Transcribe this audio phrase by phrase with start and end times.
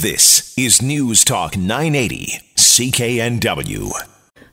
[0.00, 3.90] This is News Talk 980, CKNW.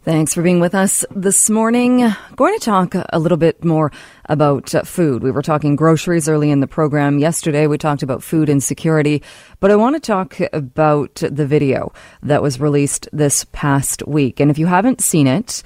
[0.04, 2.14] Thanks for being with us this morning.
[2.36, 3.94] Going to talk a little bit more
[4.26, 5.24] about uh, food.
[5.24, 7.18] We were talking groceries early in the program.
[7.18, 9.24] Yesterday, we talked about food insecurity,
[9.62, 14.42] but I want to talk about the video that was released this past week.
[14.42, 15.64] And if you haven't seen it,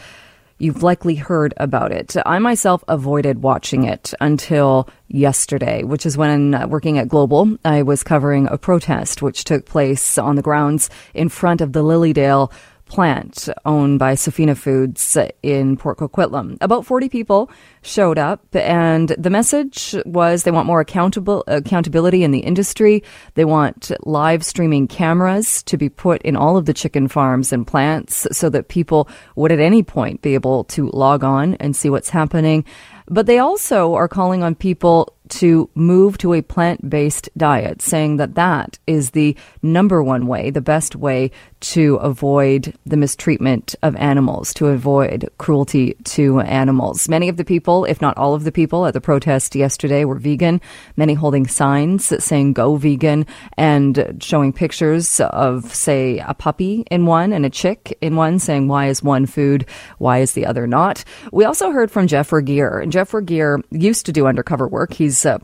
[0.61, 2.15] You've likely heard about it.
[2.23, 7.81] I myself avoided watching it until yesterday, which is when uh, working at Global, I
[7.81, 12.51] was covering a protest which took place on the grounds in front of the Lilydale
[12.91, 16.57] plant owned by Sofina Foods in Port Coquitlam.
[16.59, 17.49] About 40 people
[17.83, 23.01] showed up and the message was they want more accountable accountability in the industry.
[23.35, 27.65] They want live streaming cameras to be put in all of the chicken farms and
[27.65, 31.89] plants so that people would at any point be able to log on and see
[31.89, 32.65] what's happening.
[33.07, 38.17] But they also are calling on people to move to a plant based diet, saying
[38.17, 41.31] that that is the number one way, the best way
[41.61, 47.07] to avoid the mistreatment of animals, to avoid cruelty to animals.
[47.07, 50.19] Many of the people, if not all of the people at the protest yesterday were
[50.19, 50.59] vegan,
[50.97, 53.25] many holding signs saying go vegan
[53.57, 58.67] and showing pictures of, say, a puppy in one and a chick in one saying
[58.67, 59.65] why is one food,
[59.99, 61.03] why is the other not.
[61.31, 62.83] We also heard from Jeff Regier.
[62.87, 64.93] Jeff Regier used to do undercover work.
[64.93, 65.39] He's uh,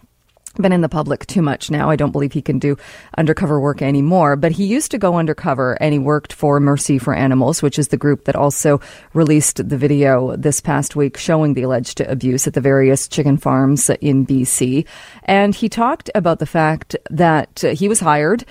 [0.61, 1.89] been in the public too much now.
[1.89, 2.78] I don't believe he can do
[3.17, 7.14] undercover work anymore, but he used to go undercover and he worked for Mercy for
[7.14, 8.81] Animals, which is the group that also
[9.14, 13.89] released the video this past week showing the alleged abuse at the various chicken farms
[14.02, 14.86] in BC.
[15.23, 18.45] And he talked about the fact that he was hired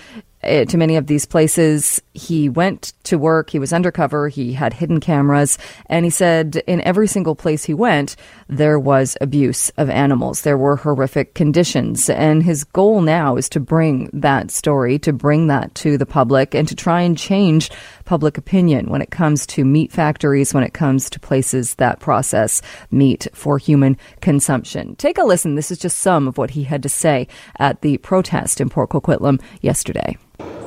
[0.46, 2.00] Uh, to many of these places.
[2.14, 6.80] He went to work, he was undercover, he had hidden cameras, and he said in
[6.82, 8.14] every single place he went,
[8.48, 10.42] there was abuse of animals.
[10.42, 12.08] There were horrific conditions.
[12.08, 16.54] And his goal now is to bring that story, to bring that to the public,
[16.54, 17.70] and to try and change
[18.04, 22.62] public opinion when it comes to meat factories, when it comes to places that process
[22.90, 24.94] meat for human consumption.
[24.96, 25.56] Take a listen.
[25.56, 27.26] This is just some of what he had to say
[27.58, 30.16] at the protest in Port Coquitlam yesterday.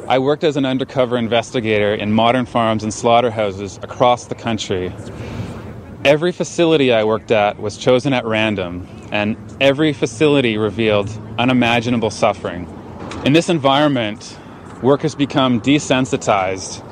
[0.09, 4.92] I worked as an undercover investigator in modern farms and slaughterhouses across the country.
[6.03, 12.68] Every facility I worked at was chosen at random, and every facility revealed unimaginable suffering.
[13.24, 14.36] In this environment,
[14.81, 16.84] workers become desensitized,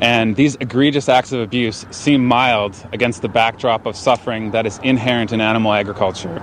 [0.00, 4.78] and these egregious acts of abuse seem mild against the backdrop of suffering that is
[4.82, 6.40] inherent in animal agriculture.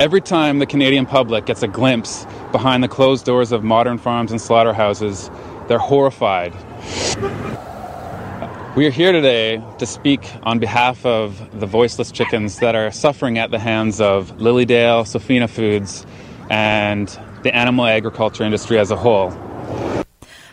[0.00, 4.30] Every time the Canadian public gets a glimpse behind the closed doors of modern farms
[4.30, 5.30] and slaughterhouses,
[5.68, 6.54] they're horrified.
[8.76, 13.36] We are here today to speak on behalf of the voiceless chickens that are suffering
[13.38, 16.06] at the hands of Lilydale, Sofina Foods,
[16.48, 17.08] and
[17.42, 19.32] the animal agriculture industry as a whole.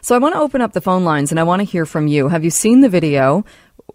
[0.01, 2.07] So I want to open up the phone lines and I want to hear from
[2.07, 2.27] you.
[2.29, 3.45] Have you seen the video?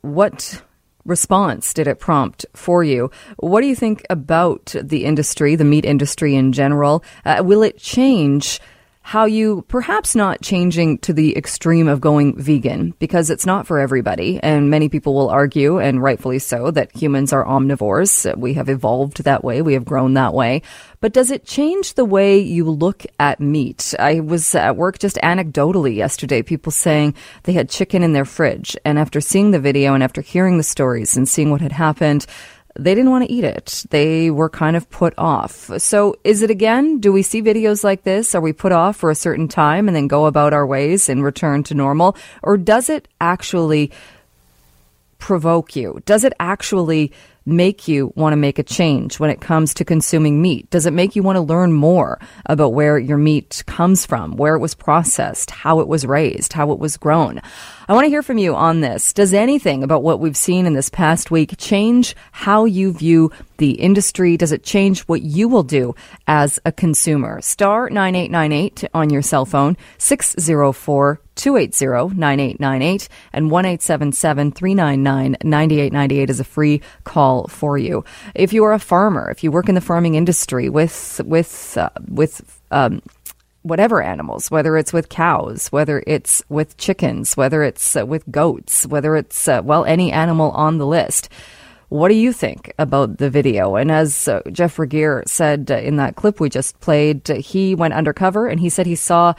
[0.02, 0.62] What
[1.04, 3.10] response did it prompt for you?
[3.38, 7.04] What do you think about the industry, the meat industry in general?
[7.24, 8.60] Uh, will it change?
[9.02, 13.78] How you perhaps not changing to the extreme of going vegan because it's not for
[13.78, 14.38] everybody.
[14.40, 18.36] And many people will argue, and rightfully so, that humans are omnivores.
[18.38, 19.60] We have evolved that way.
[19.60, 20.62] We have grown that way.
[21.00, 23.92] But does it change the way you look at meat?
[23.98, 28.76] I was at work just anecdotally yesterday, people saying they had chicken in their fridge.
[28.84, 32.24] And after seeing the video and after hearing the stories and seeing what had happened,
[32.78, 33.84] they didn't want to eat it.
[33.90, 35.70] They were kind of put off.
[35.80, 37.00] So is it again?
[37.00, 38.34] Do we see videos like this?
[38.34, 41.22] Are we put off for a certain time and then go about our ways and
[41.22, 42.16] return to normal?
[42.42, 43.90] Or does it actually
[45.18, 46.02] provoke you?
[46.04, 47.12] Does it actually
[47.44, 50.68] make you want to make a change when it comes to consuming meat?
[50.70, 54.54] Does it make you want to learn more about where your meat comes from, where
[54.54, 57.40] it was processed, how it was raised, how it was grown?
[57.88, 59.12] I want to hear from you on this.
[59.12, 63.72] Does anything about what we've seen in this past week change how you view the
[63.72, 64.36] industry?
[64.36, 65.94] Does it change what you will do
[66.28, 67.40] as a consumer?
[67.40, 73.64] Star 9898 on your cell phone, 604 280 9898 and 1
[74.52, 78.04] 399 9898 is a free call for you.
[78.34, 81.90] If you are a farmer, if you work in the farming industry with, with, uh,
[82.08, 83.02] with, um,
[83.62, 88.86] whatever animals, whether it's with cows, whether it's with chickens, whether it's uh, with goats,
[88.86, 91.28] whether it's, uh, well, any animal on the list.
[91.88, 93.76] What do you think about the video?
[93.76, 97.74] And as uh, Jeff Regier said uh, in that clip we just played, uh, he
[97.74, 99.34] went undercover and he said he saw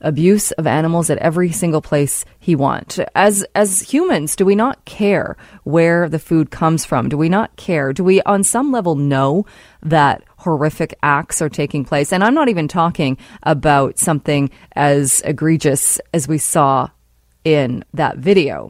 [0.00, 2.98] abuse of animals at every single place he wants.
[3.14, 7.08] As as humans, do we not care where the food comes from?
[7.08, 7.92] Do we not care?
[7.92, 9.46] Do we on some level know
[9.82, 12.12] that horrific acts are taking place?
[12.12, 16.90] And I'm not even talking about something as egregious as we saw
[17.44, 18.68] in that video.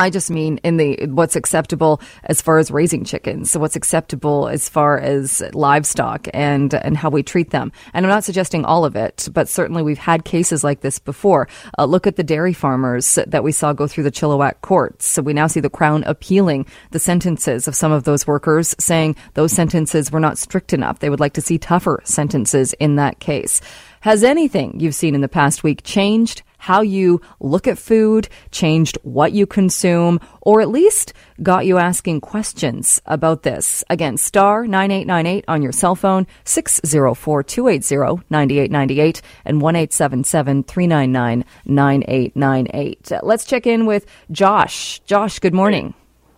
[0.00, 4.48] I just mean in the what's acceptable as far as raising chickens, so what's acceptable
[4.48, 7.70] as far as livestock and and how we treat them.
[7.92, 11.48] And I'm not suggesting all of it, but certainly we've had cases like this before.
[11.78, 15.06] Uh, look at the dairy farmers that we saw go through the Chilliwack courts.
[15.06, 19.16] So we now see the Crown appealing the sentences of some of those workers, saying
[19.34, 21.00] those sentences were not strict enough.
[21.00, 23.60] They would like to see tougher sentences in that case.
[24.00, 26.42] Has anything you've seen in the past week changed?
[26.60, 31.12] How you look at food, changed what you consume, or at least
[31.42, 33.82] got you asking questions about this.
[33.90, 43.12] Again, star 9898 on your cell phone, 604 280 9898 and 1 399 9898.
[43.22, 45.00] Let's check in with Josh.
[45.00, 45.94] Josh, good morning.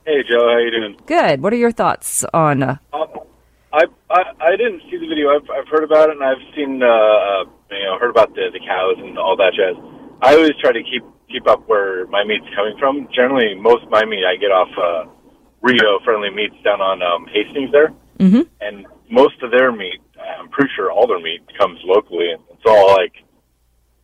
[0.06, 0.96] Hey, Joe, how you doing?
[1.06, 1.42] Good.
[1.42, 2.62] What are your thoughts on?
[2.62, 3.06] Uh, um,
[3.72, 5.30] I, I I didn't see the video.
[5.30, 8.50] I've I've heard about it and I've seen uh, uh you know heard about the
[8.52, 9.76] the cows and all that jazz.
[10.22, 13.08] I always try to keep keep up where my meat's coming from.
[13.12, 15.10] Generally, most of my meat I get off uh,
[15.60, 18.42] Rio Friendly Meats down on um, Hastings there, mm-hmm.
[18.60, 20.00] and most of their meat,
[20.38, 23.12] I'm pretty sure all their meat comes locally, and it's all like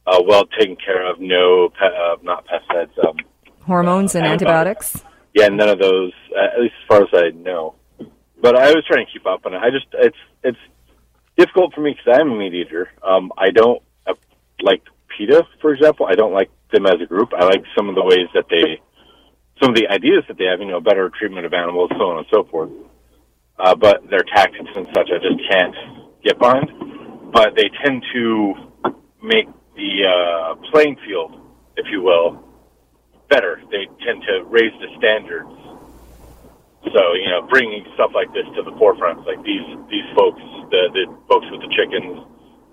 [0.07, 1.21] uh, well taken care of.
[1.21, 3.07] No, pe- uh, not pesticides.
[3.07, 3.17] Um,
[3.63, 4.97] Hormones and antibiotics.
[4.97, 5.19] antibiotics.
[5.35, 6.13] Yeah, none of those.
[6.35, 7.77] Uh, at least as far as I know.
[8.41, 9.59] But I was trying to keep up on it.
[9.59, 10.59] I just it's it's
[11.37, 12.89] difficult for me because I'm a meat eater.
[13.07, 14.15] Um, I don't uh,
[14.63, 14.83] like
[15.19, 16.07] PETA, for example.
[16.07, 17.31] I don't like them as a group.
[17.37, 18.81] I like some of the ways that they,
[19.61, 22.19] some of the ideas that they have, you know, better treatment of animals, so on
[22.19, 22.71] and so forth.
[23.59, 25.75] Uh, but their tactics and such, I just can't
[26.23, 26.71] get behind.
[27.33, 28.55] But they tend to
[29.23, 31.35] make the uh, playing field,
[31.77, 32.45] if you will,
[33.29, 33.61] better.
[33.71, 35.51] They tend to raise the standards.
[36.95, 40.89] So you know, bringing stuff like this to the forefront, like these these folks, the
[40.95, 42.25] the folks with the chickens,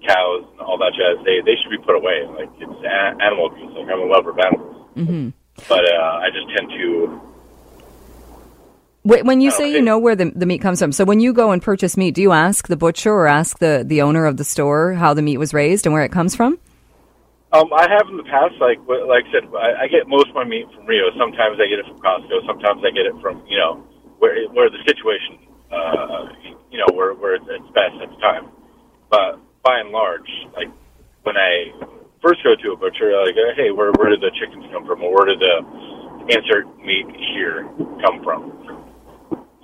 [0.08, 2.26] cows and all that jazz, they they should be put away.
[2.30, 3.74] Like it's a- animal abuse.
[3.76, 5.30] Like I'm a lover of animals, mm-hmm.
[5.68, 7.22] but uh, I just tend to.
[9.06, 11.52] When you say you know where the, the meat comes from, so when you go
[11.52, 14.44] and purchase meat, do you ask the butcher or ask the, the owner of the
[14.44, 16.58] store how the meat was raised and where it comes from?
[17.54, 20.36] Um, I have in the past, like like I said, I, I get most of
[20.36, 21.06] my meat from Rio.
[21.18, 22.46] Sometimes I get it from Costco.
[22.48, 23.86] Sometimes I get it from you know
[24.20, 25.38] where where the situation,
[25.72, 26.34] uh,
[26.72, 28.50] you know, where where it's best at the time.
[29.10, 30.70] But by and large, like
[31.24, 31.74] when I
[32.22, 35.12] first go to a butcher, like, hey, where where did the chickens come from, or
[35.12, 35.58] where did the
[36.30, 37.68] insert meat here
[38.06, 38.54] come from?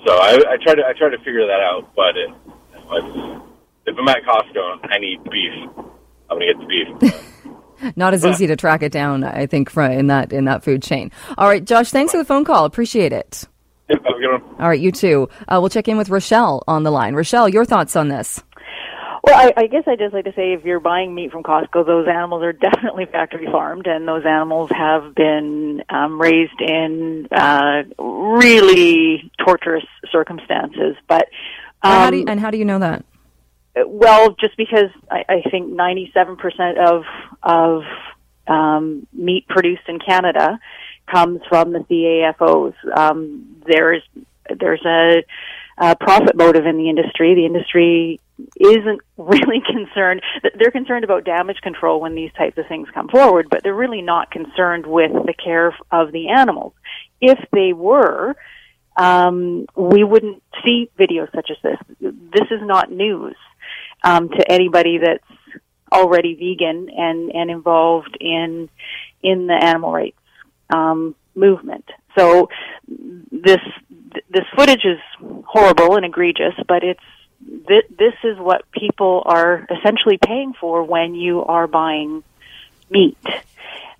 [0.05, 2.29] So I, I try to I try to figure that out, but it,
[3.85, 5.53] if I'm at Costco, I need beef.
[6.29, 7.95] I'm gonna get the beef.
[7.95, 11.11] Not as easy to track it down, I think, in that in that food chain.
[11.37, 12.65] All right, Josh, thanks for the phone call.
[12.65, 13.47] Appreciate it.
[14.59, 15.27] All right, you too.
[15.47, 17.15] Uh, we'll check in with Rochelle on the line.
[17.15, 18.41] Rochelle, your thoughts on this?
[19.23, 21.85] Well, I, I guess I just like to say if you're buying meat from Costco,
[21.85, 27.83] those animals are definitely factory farmed, and those animals have been um, raised in uh,
[27.99, 30.95] really torturous circumstances.
[31.07, 31.27] But
[31.83, 33.05] um, and, how do you, um, and how do you know that?
[33.85, 37.03] Well, just because I, I think 97% of
[37.43, 37.83] of
[38.47, 40.59] um, meat produced in Canada
[41.07, 42.73] comes from the CAFOs.
[42.97, 44.03] Um, there's
[44.59, 45.23] there's a,
[45.77, 47.35] a profit motive in the industry.
[47.35, 48.19] The industry
[48.59, 50.21] isn't really concerned.
[50.57, 54.01] They're concerned about damage control when these types of things come forward, but they're really
[54.01, 56.73] not concerned with the care of the animals.
[57.19, 58.35] If they were,
[58.97, 61.77] um, we wouldn't see videos such as this.
[61.99, 63.35] This is not news
[64.03, 65.23] um, to anybody that's
[65.91, 68.69] already vegan and and involved in
[69.21, 70.17] in the animal rights
[70.69, 71.85] um, movement.
[72.17, 72.49] So
[72.87, 73.59] this
[74.29, 74.99] this footage is
[75.45, 76.99] horrible and egregious, but it's
[77.67, 82.23] th- this is what people are essentially paying for when you are buying
[82.89, 83.17] meat.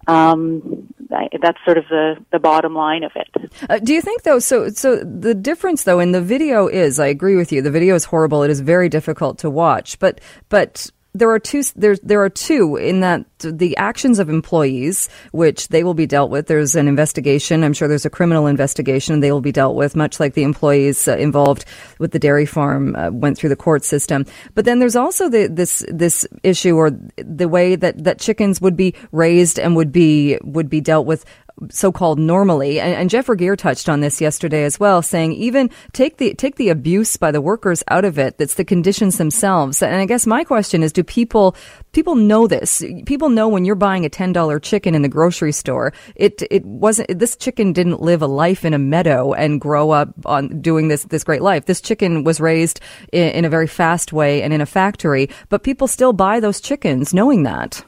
[0.08, 0.94] Um,
[1.42, 3.52] that's sort of the, the bottom line of it.
[3.70, 4.40] Uh, do you think though?
[4.40, 7.62] So so the difference though in the video is I agree with you.
[7.62, 8.44] The video is horrible.
[8.44, 10.00] It is very difficult to watch.
[10.00, 15.10] But but there are two there there are two in that the actions of employees
[15.32, 19.14] which they will be dealt with there's an investigation i'm sure there's a criminal investigation
[19.14, 21.66] and they will be dealt with much like the employees uh, involved
[22.00, 25.48] with the dairy farm uh, went through the court system but then there's also the,
[25.48, 30.38] this this issue or the way that that chickens would be raised and would be
[30.44, 31.26] would be dealt with
[31.70, 32.80] so-called normally.
[32.80, 36.70] And, and Jeff touched on this yesterday as well, saying even take the take the
[36.70, 38.38] abuse by the workers out of it.
[38.38, 39.82] That's the conditions themselves.
[39.82, 41.56] And I guess my question is, do people
[41.92, 42.84] people know this?
[43.06, 46.66] People know when you're buying a ten dollar chicken in the grocery store, it it
[46.66, 47.20] wasn't.
[47.20, 51.04] This chicken didn't live a life in a meadow and grow up on doing this
[51.06, 51.66] this great life.
[51.66, 52.80] This chicken was raised
[53.12, 56.62] in, in a very fast way and in a factory, but people still buy those
[56.62, 57.84] chickens knowing that.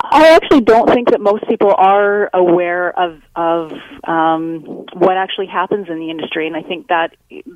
[0.00, 3.72] I actually don't think that most people are aware of of
[4.04, 7.14] um, what actually happens in the industry, and I think that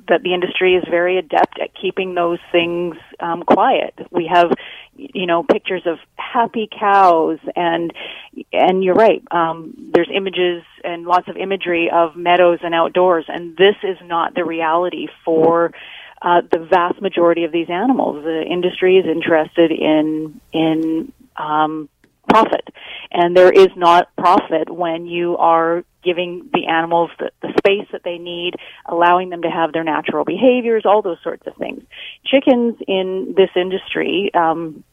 [0.08, 3.94] that the industry is very adept at keeping those things um, quiet.
[4.10, 4.52] We have,
[4.96, 7.92] you know, pictures of happy cows, and
[8.52, 9.22] and you're right.
[9.30, 14.34] Um, there's images and lots of imagery of meadows and outdoors, and this is not
[14.34, 15.72] the reality for.
[16.22, 21.88] Uh, the vast majority of these animals, the industry is interested in in um,
[22.28, 22.68] profit.
[23.10, 28.02] And there is not profit when you are giving the animals the, the space that
[28.04, 28.54] they need,
[28.86, 31.82] allowing them to have their natural behaviors, all those sorts of things.
[32.24, 34.84] Chickens in this industry, um,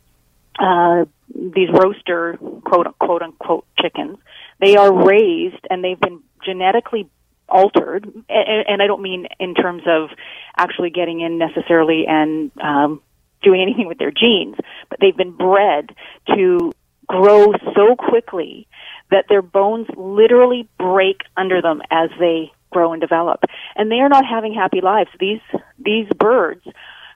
[0.59, 4.17] uh, these roaster quote quote unquote chickens,
[4.59, 7.09] they are raised and they've been genetically
[7.49, 10.09] altered, and, and I don't mean in terms of
[10.57, 13.01] actually getting in necessarily and um,
[13.43, 14.55] doing anything with their genes,
[14.89, 15.95] but they've been bred
[16.35, 16.71] to
[17.07, 18.67] grow so quickly
[19.12, 23.41] that their bones literally break under them as they grow and develop.
[23.75, 25.10] And they are not having happy lives.
[25.19, 25.41] These,
[25.77, 26.65] these birds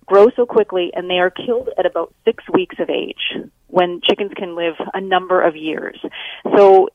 [0.05, 3.35] grow so quickly and they are killed at about six weeks of age
[3.67, 5.99] when chickens can live a number of years.
[6.55, 6.89] So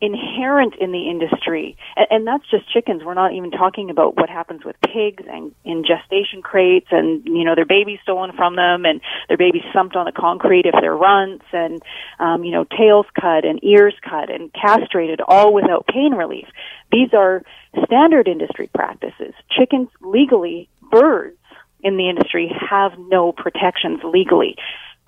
[0.00, 3.02] inherent in the industry, and, and that's just chickens.
[3.04, 7.44] We're not even talking about what happens with pigs and in gestation crates, and you
[7.44, 10.96] know their babies stolen from them, and their babies thumped on the concrete if they're
[10.96, 11.80] runts, and
[12.18, 16.46] um, you know tails cut and ears cut and castrated, all without pain relief.
[16.90, 17.42] These are
[17.84, 19.34] standard industry practices.
[19.50, 21.38] Chickens legally, birds
[21.80, 24.56] in the industry have no protections legally.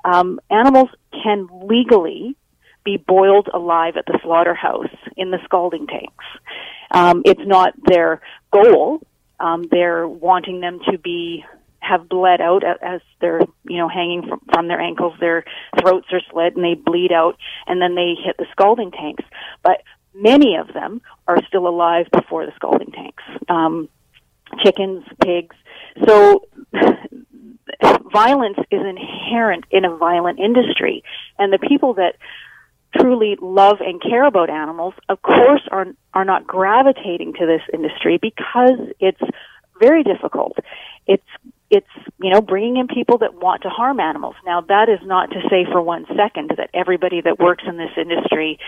[0.04, 0.90] Um, animals
[1.24, 2.36] can legally
[2.88, 6.24] be boiled alive at the slaughterhouse in the scalding tanks.
[6.90, 9.06] Um, it's not their goal.
[9.38, 11.44] Um, they're wanting them to be
[11.80, 15.12] have bled out as they're you know hanging from, from their ankles.
[15.20, 15.44] Their
[15.78, 19.24] throats are slit and they bleed out, and then they hit the scalding tanks.
[19.62, 19.82] But
[20.14, 23.22] many of them are still alive before the scalding tanks.
[23.48, 23.90] Um,
[24.64, 25.56] chickens, pigs.
[26.06, 26.46] So
[28.12, 31.02] violence is inherent in a violent industry,
[31.38, 32.14] and the people that
[33.08, 38.18] truly love and care about animals, of course, are are not gravitating to this industry
[38.20, 39.20] because it's
[39.80, 40.58] very difficult.
[41.06, 41.22] It's
[41.70, 41.86] it's
[42.20, 44.34] you know bringing in people that want to harm animals.
[44.44, 47.92] Now that is not to say for one second that everybody that works in this
[47.96, 48.58] industry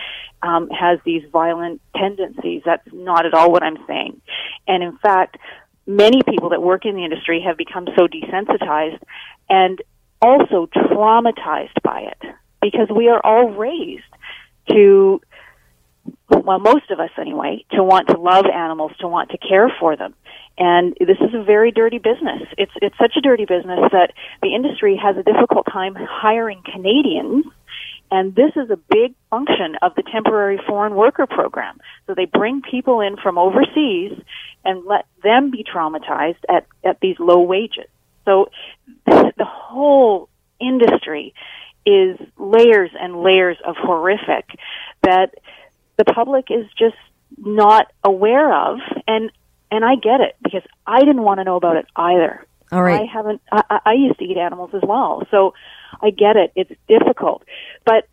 [0.41, 2.63] um, has these violent tendencies.
[2.65, 4.21] That's not at all what I'm saying.
[4.67, 5.37] And in fact,
[5.85, 9.01] many people that work in the industry have become so desensitized
[9.49, 9.81] and
[10.21, 14.03] also traumatized by it because we are all raised
[14.69, 15.21] to,
[16.29, 19.95] well, most of us anyway, to want to love animals, to want to care for
[19.95, 20.13] them.
[20.57, 22.43] And this is a very dirty business.
[22.57, 27.45] It's, it's such a dirty business that the industry has a difficult time hiring Canadians
[28.11, 31.79] and this is a big function of the temporary foreign worker program.
[32.05, 34.21] So they bring people in from overseas
[34.65, 37.87] and let them be traumatized at, at these low wages.
[38.25, 38.51] So
[39.05, 40.27] the whole
[40.59, 41.33] industry
[41.85, 44.45] is layers and layers of horrific
[45.03, 45.33] that
[45.97, 46.95] the public is just
[47.37, 49.31] not aware of and
[49.71, 52.45] and I get it because I didn't want to know about it either.
[52.71, 53.01] All right.
[53.01, 55.23] I haven't I, I used to eat animals as well.
[55.31, 55.53] So
[56.01, 56.51] I get it.
[56.55, 57.43] It's difficult.
[57.85, 58.07] But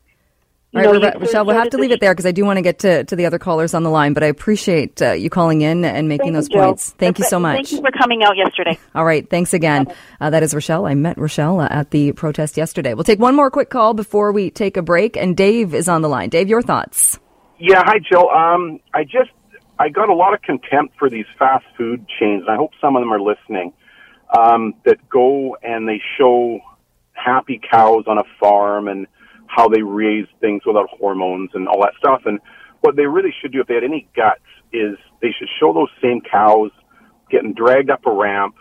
[0.74, 2.62] all right, know, Rochelle, we'll have to leave it there because I do want to
[2.62, 5.62] get to, to the other callers on the line, but I appreciate uh, you calling
[5.62, 6.90] in and making Thank those you, points.
[6.98, 7.56] Thank you so much.
[7.56, 8.78] Thank you for coming out yesterday.
[8.94, 9.86] All right, thanks again.
[10.20, 10.84] Uh, that is Rochelle.
[10.84, 12.92] I met Rochelle uh, at the protest yesterday.
[12.92, 16.02] We'll take one more quick call before we take a break, and Dave is on
[16.02, 16.28] the line.
[16.28, 17.18] Dave, your thoughts?
[17.58, 18.28] Yeah, hi, Jill.
[18.28, 19.30] Um, I just
[19.78, 22.94] I got a lot of contempt for these fast food chains, and I hope some
[22.94, 23.72] of them are listening.
[24.36, 26.60] Um, that go and they show
[27.14, 29.06] happy cows on a farm and
[29.48, 32.22] how they raise things without hormones and all that stuff.
[32.26, 32.40] And
[32.80, 34.40] what they really should do if they had any guts
[34.72, 36.70] is they should show those same cows
[37.30, 38.54] getting dragged up a ramp,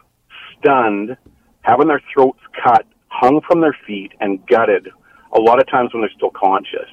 [0.60, 1.18] stunned,
[1.62, 4.90] having their throats cut, hung from their feet, and gutted.
[5.36, 6.90] A lot of times when they're still conscious,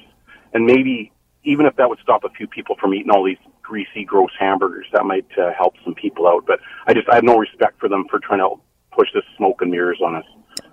[0.53, 1.11] and maybe
[1.43, 4.85] even if that would stop a few people from eating all these greasy, gross hamburgers,
[4.93, 6.45] that might uh, help some people out.
[6.45, 8.55] But I just I have no respect for them for trying to
[8.91, 10.25] push this smoke and mirrors on us.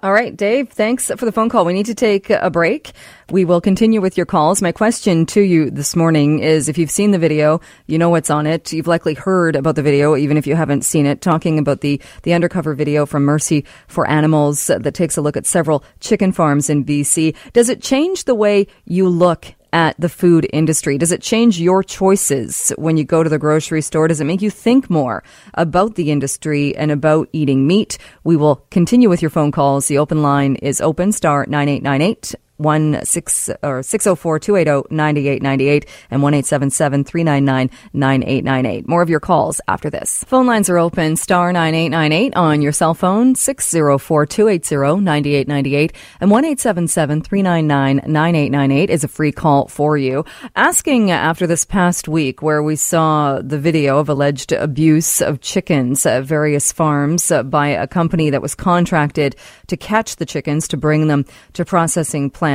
[0.02, 1.64] All right, Dave, thanks for the phone call.
[1.64, 2.92] We need to take a break.
[3.30, 4.60] We will continue with your calls.
[4.60, 8.28] My question to you this morning is if you've seen the video, you know what's
[8.28, 8.72] on it.
[8.72, 12.00] You've likely heard about the video, even if you haven't seen it, talking about the,
[12.24, 16.68] the undercover video from Mercy for Animals that takes a look at several chicken farms
[16.68, 17.36] in BC.
[17.52, 20.98] Does it change the way you look at the food industry?
[20.98, 24.08] Does it change your choices when you go to the grocery store?
[24.08, 25.22] Does it make you think more
[25.54, 27.98] about the industry and about eating meat?
[28.24, 29.88] We will continue with your phone calls.
[29.88, 34.56] The open line is open, star 9898 one six or six zero oh four two
[34.56, 37.70] eight zero oh ninety eight ninety eight and one eight seven seven three nine nine
[37.92, 38.86] nine eight nine eight.
[38.86, 40.24] More of your calls after this.
[40.24, 41.16] Phone lines are open.
[41.16, 44.68] Star nine eight nine eight on your cell phone six zero four two eight oh,
[44.68, 48.50] zero ninety eight ninety eight and one eight seven seven three nine nine nine eight
[48.50, 50.24] nine eight is a free call for you.
[50.54, 56.06] Asking after this past week where we saw the video of alleged abuse of chickens
[56.06, 59.34] at various farms by a company that was contracted
[59.66, 62.51] to catch the chickens to bring them to processing plants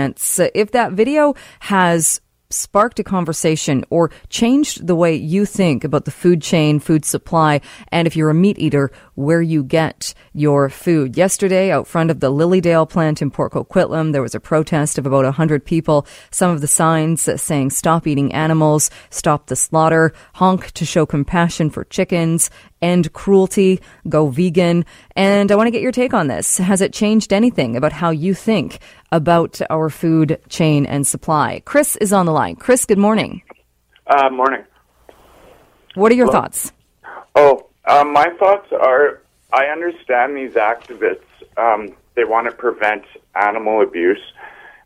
[0.53, 6.11] If that video has sparked a conversation or changed the way you think about the
[6.11, 7.59] food chain, food supply,
[7.91, 11.17] and if you're a meat eater, where you get your food.
[11.17, 15.05] Yesterday, out front of the Lilydale plant in Port Coquitlam, there was a protest of
[15.05, 16.07] about 100 people.
[16.31, 21.69] Some of the signs saying stop eating animals, stop the slaughter, honk to show compassion
[21.69, 22.49] for chickens,
[22.81, 24.85] end cruelty, go vegan.
[25.15, 26.57] And I want to get your take on this.
[26.57, 28.79] Has it changed anything about how you think
[29.11, 31.61] about our food chain and supply?
[31.65, 32.55] Chris is on the line.
[32.55, 33.41] Chris, good morning.
[34.05, 34.63] Uh, morning.
[35.95, 36.41] What are your Hello?
[36.41, 36.71] thoughts?
[37.35, 41.21] Oh, um, my thoughts are I understand these activists.
[41.57, 43.03] Um, they want to prevent
[43.35, 44.21] animal abuse,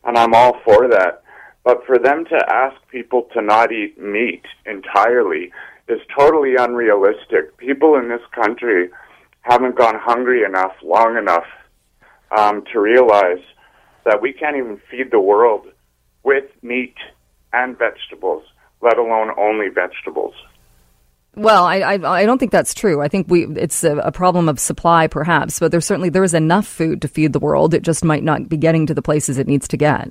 [0.03, 1.23] and I'm all for that.
[1.63, 5.51] But for them to ask people to not eat meat entirely
[5.91, 7.57] is totally unrealistic.
[7.57, 8.89] People in this country
[9.41, 11.45] haven't gone hungry enough long enough
[12.37, 13.43] um, to realize
[14.05, 15.67] that we can't even feed the world
[16.23, 16.95] with meat
[17.53, 18.43] and vegetables,
[18.81, 20.33] let alone only vegetables.
[21.35, 23.01] Well, I, I, I don't think that's true.
[23.01, 26.33] I think we it's a, a, problem of supply, perhaps, but there's certainly there is
[26.33, 27.73] enough food to feed the world.
[27.73, 30.09] It just might not be getting to the places it needs to get.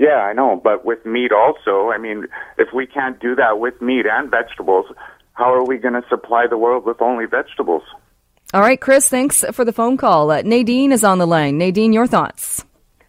[0.00, 2.26] Yeah, I know, but with meat also, I mean,
[2.56, 4.86] if we can't do that with meat and vegetables,
[5.34, 7.82] how are we going to supply the world with only vegetables?
[8.54, 10.30] All right, Chris, thanks for the phone call.
[10.30, 11.58] Uh, Nadine is on the line.
[11.58, 12.64] Nadine, your thoughts?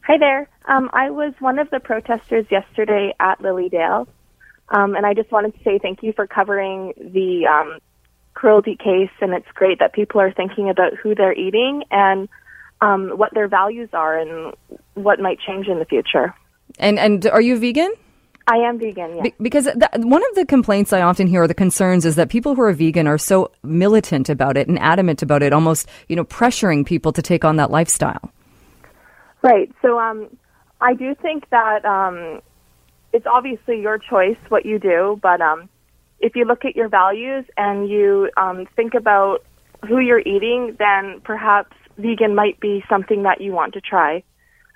[0.05, 0.50] Hi there.
[0.65, 4.05] Um, I was one of the protesters yesterday at Lilydale,
[4.67, 7.79] um, and I just wanted to say thank you for covering the um,
[8.33, 9.15] cruelty case.
[9.22, 12.27] And it's great that people are thinking about who they're eating and
[12.81, 14.53] um, what their values are and
[14.96, 16.35] what might change in the future.
[16.79, 17.94] And and are you vegan?
[18.48, 19.24] I am vegan, yes.
[19.24, 22.29] Be- because th- one of the complaints I often hear, or the concerns, is that
[22.29, 26.16] people who are vegan are so militant about it and adamant about it, almost you
[26.16, 28.31] know pressuring people to take on that lifestyle.
[29.42, 29.72] Right.
[29.81, 30.36] So um,
[30.79, 32.42] I do think that um,
[33.14, 35.70] it's obviously your choice what you do, but um,
[36.20, 39.44] if you look at your values and you um, think about
[39.88, 44.24] who you're eating, then perhaps vegan might be something that you want to try.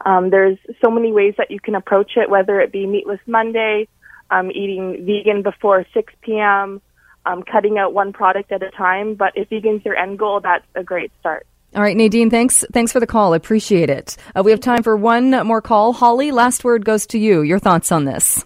[0.06, 3.88] Um, there's so many ways that you can approach it, whether it be Meatless Monday,
[4.30, 6.82] um, eating vegan before 6 p.m.,
[7.26, 9.16] um, cutting out one product at a time.
[9.16, 11.48] But if vegan's your end goal, that's a great start.
[11.74, 12.64] All right, Nadine, thanks.
[12.72, 13.34] Thanks for the call.
[13.34, 14.16] I appreciate it.
[14.34, 15.92] Uh, we have time for one more call.
[15.92, 17.42] Holly, last word goes to you.
[17.42, 18.46] Your thoughts on this?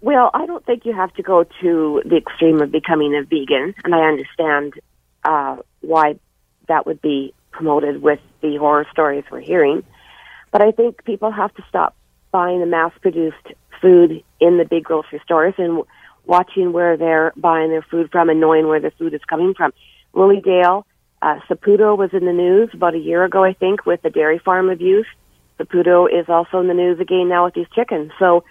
[0.00, 3.74] Well, I don't think you have to go to the extreme of becoming a vegan,
[3.84, 4.74] and I understand
[5.24, 6.18] uh, why
[6.66, 9.84] that would be promoted with the horror stories we're hearing.
[10.54, 11.96] But I think people have to stop
[12.30, 13.44] buying the mass produced
[13.82, 15.82] food in the big grocery stores and
[16.26, 19.72] watching where they're buying their food from and knowing where the food is coming from.
[20.14, 20.84] Lilydale,
[21.20, 24.38] uh, Saputo was in the news about a year ago, I think, with the dairy
[24.38, 25.08] farm abuse.
[25.58, 28.12] Saputo is also in the news again now with these chickens.
[28.20, 28.44] So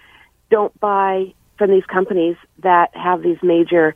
[0.50, 3.94] don't buy from these companies that have these major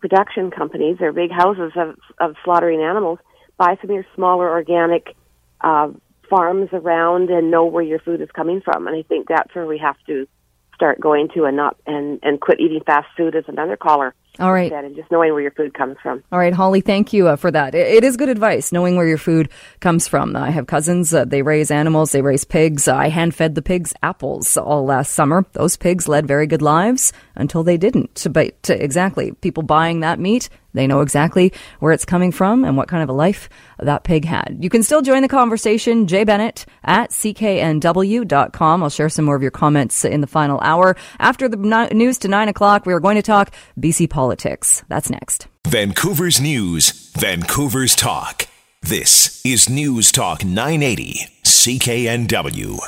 [0.00, 0.98] production companies.
[0.98, 3.18] They're big houses of, of slaughtering animals.
[3.56, 5.16] Buy from your smaller organic
[5.62, 5.92] uh,
[6.28, 8.86] farms around and know where your food is coming from.
[8.86, 10.26] And I think that's where we have to
[10.74, 14.14] start going to and not and and quit eating fast food as another caller.
[14.38, 14.72] All right.
[14.72, 16.22] And just knowing where your food comes from.
[16.30, 17.74] All right, Holly, thank you uh, for that.
[17.74, 19.48] It, it is good advice, knowing where your food
[19.80, 20.36] comes from.
[20.36, 22.88] I have cousins, uh, they raise animals, they raise pigs.
[22.88, 25.46] I hand fed the pigs apples all last summer.
[25.52, 28.26] Those pigs led very good lives until they didn't.
[28.30, 32.76] But uh, exactly, people buying that meat, they know exactly where it's coming from and
[32.76, 34.58] what kind of a life that pig had.
[34.60, 36.06] You can still join the conversation.
[36.06, 38.82] Jay Bennett at cknw.com.
[38.82, 40.94] I'll share some more of your comments in the final hour.
[41.18, 41.56] After the
[41.92, 44.82] news to nine o'clock, we are going to talk BC politics.
[44.88, 45.46] That's next.
[45.68, 48.46] Vancouver's news, Vancouver's talk.
[48.82, 52.78] This is News Talk 980, CKNW.